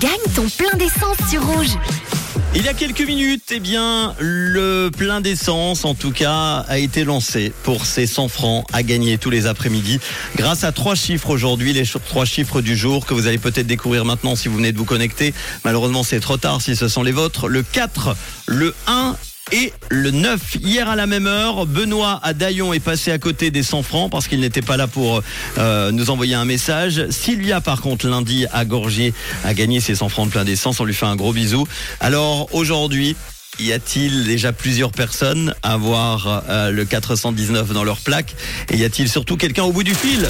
Gagne 0.00 0.32
ton 0.34 0.48
plein 0.48 0.78
d'essence 0.78 1.18
sur 1.30 1.44
Rouge. 1.46 1.76
Il 2.54 2.64
y 2.64 2.68
a 2.68 2.72
quelques 2.72 3.02
minutes, 3.02 3.44
eh 3.50 3.60
bien, 3.60 4.14
le 4.18 4.88
plein 4.88 5.20
d'essence, 5.20 5.84
en 5.84 5.94
tout 5.94 6.10
cas, 6.10 6.64
a 6.66 6.78
été 6.78 7.04
lancé 7.04 7.52
pour 7.62 7.84
ces 7.84 8.06
100 8.06 8.28
francs 8.28 8.66
à 8.72 8.82
gagner 8.82 9.18
tous 9.18 9.28
les 9.28 9.46
après-midi 9.46 10.00
grâce 10.36 10.64
à 10.64 10.72
trois 10.72 10.94
chiffres 10.94 11.28
aujourd'hui, 11.28 11.74
les 11.74 11.84
trois 11.84 12.24
chiffres 12.24 12.62
du 12.62 12.76
jour 12.76 13.04
que 13.04 13.12
vous 13.12 13.26
allez 13.26 13.36
peut-être 13.36 13.66
découvrir 13.66 14.06
maintenant 14.06 14.36
si 14.36 14.48
vous 14.48 14.56
venez 14.56 14.72
de 14.72 14.78
vous 14.78 14.86
connecter. 14.86 15.34
Malheureusement, 15.64 16.02
c'est 16.02 16.20
trop 16.20 16.38
tard 16.38 16.62
si 16.62 16.74
ce 16.74 16.88
sont 16.88 17.02
les 17.02 17.12
vôtres. 17.12 17.48
Le 17.48 17.62
4, 17.62 18.16
le 18.46 18.74
1 18.86 19.16
et 19.54 19.72
le 19.88 20.10
9. 20.10 20.56
Hier 20.56 20.88
à 20.88 20.96
la 20.96 21.06
même 21.06 21.28
heure, 21.28 21.64
Benoît 21.64 22.18
à 22.24 22.34
Daillon 22.34 22.72
est 22.72 22.80
passé 22.80 23.12
à 23.12 23.18
côté 23.18 23.52
des 23.52 23.62
100 23.62 23.84
francs 23.84 24.10
parce 24.10 24.26
qu'il 24.26 24.40
n'était 24.40 24.62
pas 24.62 24.76
là 24.76 24.88
pour 24.88 25.22
euh, 25.58 25.92
nous 25.92 26.10
envoyer 26.10 26.34
un 26.34 26.44
message. 26.44 27.08
Sylvia, 27.10 27.60
par 27.60 27.80
contre, 27.80 28.08
lundi 28.08 28.46
à 28.52 28.64
Gorgier 28.64 29.14
a 29.44 29.54
gagné 29.54 29.78
ses 29.78 29.94
100 29.94 30.08
francs 30.08 30.26
de 30.26 30.32
plein 30.32 30.44
d'essence. 30.44 30.80
On 30.80 30.84
lui 30.84 30.92
fait 30.92 31.06
un 31.06 31.14
gros 31.14 31.32
bisou. 31.32 31.68
Alors 32.00 32.52
aujourd'hui, 32.52 33.14
y 33.60 33.70
a-t-il 33.70 34.24
déjà 34.24 34.52
plusieurs 34.52 34.90
personnes 34.90 35.54
à 35.62 35.74
avoir 35.74 36.42
euh, 36.48 36.72
le 36.72 36.84
419 36.84 37.72
dans 37.72 37.84
leur 37.84 37.98
plaque? 37.98 38.34
Et 38.70 38.76
y 38.76 38.84
a-t-il 38.84 39.08
surtout 39.08 39.36
quelqu'un 39.36 39.62
au 39.62 39.72
bout 39.72 39.84
du 39.84 39.94
fil? 39.94 40.28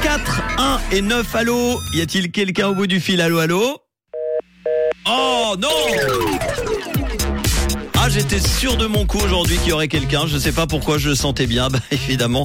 4, 0.00 0.42
1 0.58 0.80
et 0.92 1.02
9, 1.02 1.34
allô? 1.34 1.80
Y 1.92 2.02
a-t-il 2.02 2.30
quelqu'un 2.30 2.68
au 2.68 2.74
bout 2.74 2.86
du 2.86 3.00
fil? 3.00 3.20
Allô, 3.20 3.40
allô? 3.40 3.78
Oh 5.06 5.56
non 5.58 6.73
j'étais 8.14 8.38
sûr 8.38 8.76
de 8.76 8.86
mon 8.86 9.06
coup 9.06 9.18
aujourd'hui 9.18 9.56
qu'il 9.58 9.70
y 9.70 9.72
aurait 9.72 9.88
quelqu'un. 9.88 10.28
Je 10.28 10.38
sais 10.38 10.52
pas 10.52 10.68
pourquoi 10.68 10.98
je 10.98 11.08
le 11.08 11.14
sentais 11.16 11.46
bien. 11.46 11.68
Bah, 11.74 11.80
évidemment, 11.90 12.44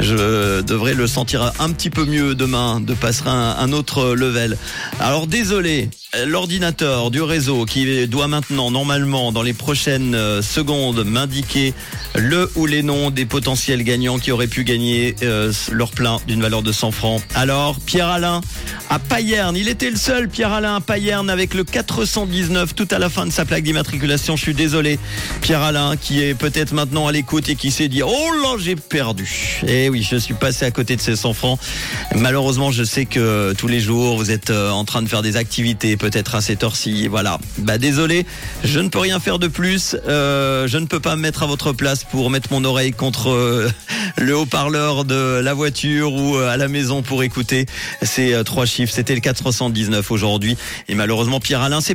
je 0.00 0.62
devrais 0.62 0.94
le 0.94 1.06
sentir 1.06 1.52
un 1.58 1.70
petit 1.72 1.90
peu 1.90 2.06
mieux 2.06 2.34
demain, 2.34 2.80
de 2.80 2.94
passer 2.94 3.24
un, 3.26 3.56
un 3.58 3.72
autre 3.72 4.14
level. 4.14 4.56
Alors 5.00 5.26
désolé, 5.26 5.90
l'ordinateur 6.26 7.10
du 7.10 7.22
réseau 7.22 7.64
qui 7.64 8.06
doit 8.06 8.28
maintenant, 8.28 8.70
normalement, 8.70 9.32
dans 9.32 9.42
les 9.42 9.52
prochaines 9.52 10.14
euh, 10.14 10.42
secondes, 10.42 11.04
m'indiquer 11.04 11.74
le 12.14 12.50
ou 12.54 12.66
les 12.66 12.82
noms 12.82 13.10
des 13.10 13.24
potentiels 13.24 13.82
gagnants 13.82 14.18
qui 14.18 14.30
auraient 14.30 14.46
pu 14.46 14.64
gagner 14.64 15.14
euh, 15.22 15.52
leur 15.70 15.90
plein 15.90 16.18
d'une 16.26 16.42
valeur 16.42 16.62
de 16.62 16.72
100 16.72 16.90
francs. 16.90 17.22
Alors, 17.34 17.80
Pierre 17.80 18.08
Alain 18.08 18.40
à 18.92 18.98
Payerne, 18.98 19.56
il 19.56 19.68
était 19.68 19.88
le 19.88 19.96
seul, 19.96 20.28
Pierre 20.28 20.52
Alain 20.52 20.76
à 20.76 20.80
Payerne, 20.80 21.30
avec 21.30 21.54
le 21.54 21.64
419 21.64 22.74
tout 22.74 22.88
à 22.90 22.98
la 22.98 23.08
fin 23.08 23.24
de 23.24 23.30
sa 23.30 23.46
plaque 23.46 23.62
d'immatriculation. 23.62 24.36
Je 24.36 24.42
suis 24.42 24.54
désolé, 24.54 24.98
Pierre 25.40 25.62
Alain, 25.62 25.96
qui 25.96 26.22
est 26.22 26.34
peut-être 26.34 26.72
maintenant 26.72 27.06
à 27.06 27.12
l'écoute 27.12 27.48
et 27.48 27.56
qui 27.56 27.70
s'est 27.70 27.88
dit, 27.88 28.02
oh 28.02 28.30
là, 28.42 28.56
j'ai 28.58 28.76
perdu. 28.76 29.62
Et 29.66 29.88
oui, 29.88 30.06
je 30.08 30.16
suis 30.16 30.34
passé 30.34 30.66
à 30.66 30.70
côté 30.70 30.96
de 30.96 31.00
ces 31.00 31.16
100 31.16 31.32
francs. 31.32 31.58
Malheureusement, 32.14 32.70
je 32.70 32.84
sais 32.84 33.06
que 33.06 33.54
tous 33.54 33.66
les 33.66 33.80
jours, 33.80 34.18
vous 34.18 34.30
êtes 34.30 34.50
euh, 34.50 34.70
en 34.70 34.84
train 34.84 35.00
de 35.00 35.08
faire 35.08 35.22
des 35.22 35.36
activités, 35.36 35.96
peut-être 35.96 36.34
à 36.34 36.40
cette. 36.42 36.62
Voilà. 37.08 37.38
Bah, 37.58 37.78
désolé, 37.78 38.26
je 38.62 38.78
ne 38.78 38.88
peux 38.88 38.98
rien 38.98 39.20
faire 39.20 39.38
de 39.38 39.48
plus. 39.48 39.96
Euh, 40.06 40.68
je 40.68 40.76
ne 40.76 40.84
peux 40.84 41.00
pas 41.00 41.16
me 41.16 41.22
mettre 41.22 41.42
à 41.42 41.46
votre 41.46 41.72
place 41.72 42.04
pour 42.04 42.28
mettre 42.28 42.52
mon 42.52 42.62
oreille 42.64 42.92
contre 42.92 43.30
euh, 43.30 43.70
le 44.16 44.36
haut-parleur 44.36 45.04
de 45.04 45.40
la 45.42 45.54
voiture 45.54 46.14
ou 46.14 46.36
euh, 46.36 46.48
à 46.48 46.56
la 46.56 46.68
maison 46.68 47.02
pour 47.02 47.22
écouter 47.22 47.66
ces 48.02 48.32
euh, 48.32 48.44
trois 48.44 48.66
chiffres. 48.66 48.92
C'était 48.94 49.14
le 49.14 49.20
419 49.20 50.10
aujourd'hui. 50.10 50.56
Et 50.88 50.94
malheureusement, 50.94 51.40
Pierre 51.40 51.62
Alain, 51.62 51.80
c'est 51.80 51.90